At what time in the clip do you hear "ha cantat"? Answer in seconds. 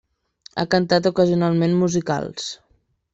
0.61-1.09